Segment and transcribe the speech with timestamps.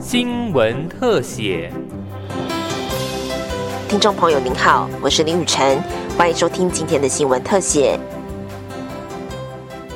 [0.00, 1.72] 新闻特写。
[3.88, 5.82] 听众朋友您好，我是林雨晨，
[6.16, 7.98] 欢迎收听今天的新闻特写。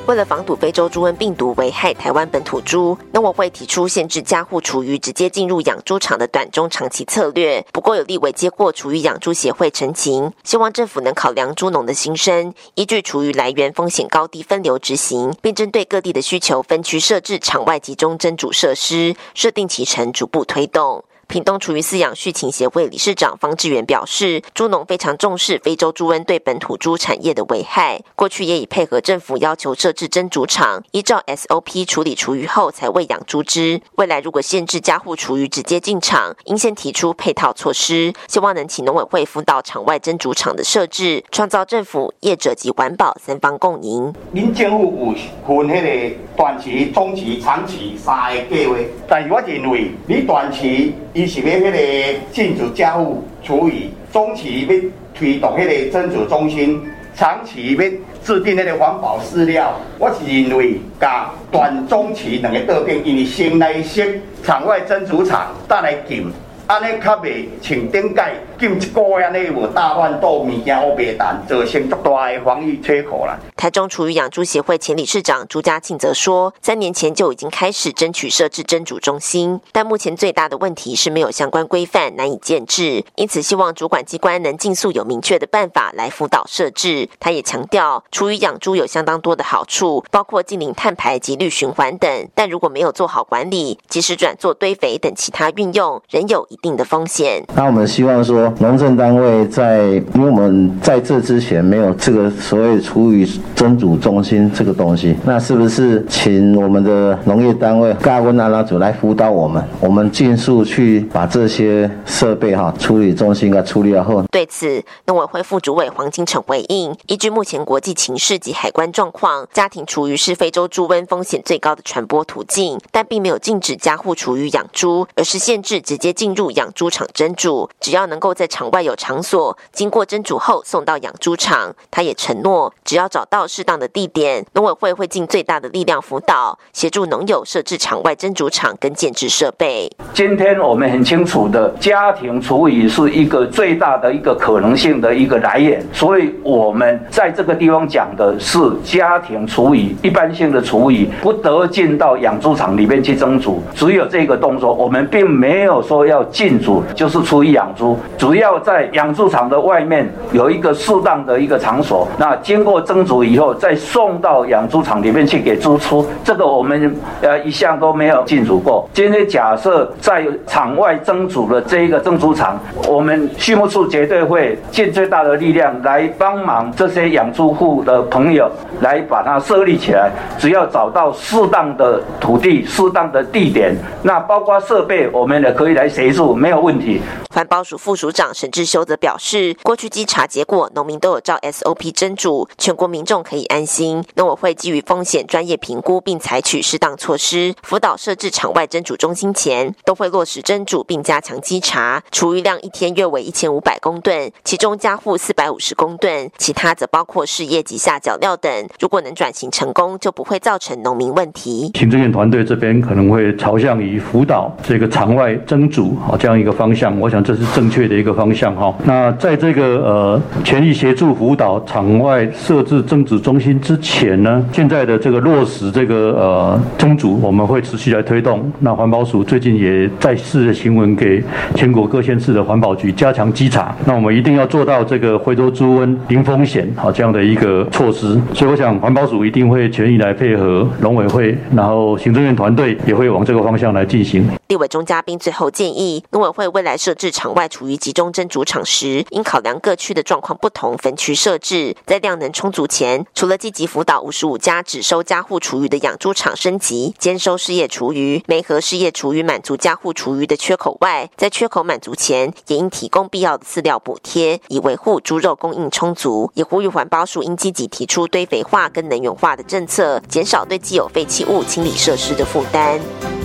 [0.09, 7.63] 为了防堵非洲猪瘟病毒危害台湾本土猪，农委会提出限制家户厨余直接进入养猪场的短中长期策略。
[7.71, 21.03] 不过有立委接过厨余养猪协会陈情，希望政府能考量猪农的心声，依据厨余来源风险高低分流执行，并针对各地的需求分区设置场外集中蒸煮设施，设定期程逐步推动。
[21.29, 33.79] 屏东厨余饲养畜禽协会理事长方志远表示，猪农非常重视非洲猪瘟对本土猪产业的危害，过去也已配合政府要求设置蒸煮场，依照 SOP 处理厨余后才喂养猪只。
[33.97, 44.11] 未来如果限制家户厨余直接进场，应先提出配套措施，希望能请农委会辅导场外蒸煮场的设置，创造政府、业者及环保三方共赢。
[44.31, 45.13] 您政府有
[45.45, 48.75] 分迄个短期、中期、长期三个计划，
[49.07, 50.95] 但是我认为你短期。
[51.19, 54.67] 伊是要迄个禁止家务厨余，中期要
[55.13, 56.81] 推动迄个蒸煮中心，
[57.13, 57.81] 长期要
[58.23, 59.77] 制定迄个环保饲料。
[59.97, 66.31] 我是认为，甲短中期两个倒变，因为先来先场外蒸煮厂，再来禁。
[66.69, 68.23] 安尼较袂像顶届
[68.59, 73.35] 禁一个月安尼无大乱斗物件乌白蛋，造成足大的防疫缺口啦。
[73.55, 83.03] 台中厨余养猪协会前理事长朱家庆则说，三年前就已经开始争取设置蒸煮中心，但目前最大的问题是没有相关规范，难以建制。
[83.15, 87.09] 因此，希望主管机关能尽速有明确的办法来辅导设置。
[87.19, 97.43] 他也强调，厨余养猪有相当多的好处，包括近零碳排及氯循环等，但如果没有做好管理，即使转做堆肥等其他运用，仍有一定的风险。
[97.55, 114.23] 那我们希望说，农政单位在，因为我们在这之前没有这个所谓厨余蒸煮中心这个东西，那是不是请我们的农业单位、嘎温阿拉组来辅导我们，我们尽速去把这些设备哈处理中心给处理了后。
[114.31, 126.89] 对此，农委会副主委黄金城回应：，依据目前国际情势及海关状况，家庭厨余是非洲猪瘟风险最高的传播途径，但并没有禁止家户厨余养猪，而是限制直接进入养猪。
[126.89, 131.75] 场蒸煮，只要能够在场外有场所，经过蒸煮后送到养猪场。
[131.91, 139.87] 他也承诺，只要找到适当的地点，农委会会尽最大的力量辅导，协助农友设置场外蒸煮场跟建制设备。
[140.13, 156.81] 今天我们很清楚的，家庭厨余是一个最大的一个可能性的一个来源，所以我们在这个地方讲的是家庭厨余，一般性的厨余不得进到养猪场里面去蒸煮，只有这个动作，我们并没有说要禁煮。
[156.95, 162.07] 就是出于养猪，主要在养猪场的外面有一个适当的一个场所。
[162.17, 166.07] 那经过蒸煮以后，再送到养猪场里面去给猪出。
[166.23, 168.87] 这个我们呃一向都没有禁煮过。
[168.93, 172.57] 今天假设在场外蒸煮的这一个蒸煮场，
[172.87, 180.09] 我们畜牧处绝对会尽最大的力量来帮忙这些养猪户的朋友来把它设立起来。
[180.37, 186.69] 只要找到适当的土地、适当的地点，那包括设备，我们也可以来协助，没有问。
[186.69, 187.01] 问题。
[187.33, 194.03] 环保署副署长沈志修则表示，过去稽查结果，农民都有照 SOP 蒸煮，全国民众可以安心。
[194.15, 202.03] 农委会基于风险专业评估，并采取适当措施，辅导设置场外蒸煮中心前，都会落实蒸煮，并加强稽查。
[202.11, 208.51] 厨余量一天约为一千五百公吨，其中家户四百五十公吨，其他则包括事业及下脚料等。
[208.79, 211.71] 如果能转型成功，就不会造成农民问题。
[211.73, 216.49] 行政院团队这边可能会朝向于辅导这个场外蒸煮啊这样一个。
[216.59, 218.73] 方向，我想这是正确的一个方向哈。
[218.83, 228.51] 那在这个呃全力协助辅导场外设置政治中心之前呢，现在的这个落实这个呃增组，我们会持续来推动。
[228.59, 231.23] 那环保署最近也再次的新闻给
[231.55, 233.73] 全国各县市的环保局加强稽查。
[233.85, 238.19] 那我们一定要做到这个回头猪瘟零风险好这样的一个措施。
[238.33, 244.27] 所以我想环保署一定会全力来配合农委会，然后行政院团队也会往这个方向来进行。
[244.49, 246.49] 立委中嘉宾最后建议农委会。
[246.49, 251.75] 未来设置场外处于集中蒸煮场时，应考量各区的状况不同，分区设置。
[251.85, 266.31] 在量能充足前，除了积极辅导五十五家只收家户厨余的养猪场升级，兼收事业厨余，没和事业厨余满足家户厨余的缺口外，在缺口满足前，也应提供必要的饲料补贴，以维护猪肉供应充足。
[266.33, 273.18] 也呼吁环保署应积极提出堆肥化跟能源化的政策，减少对既有废弃物清理设施的负担。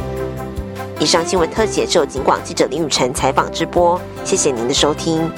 [1.01, 5.31] 以上新闻特写受警广记者林雨辰采访直播，谢谢您的收听。